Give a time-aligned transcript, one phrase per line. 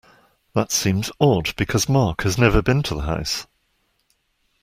[0.55, 3.45] That seems odd because Mark has never been to the house.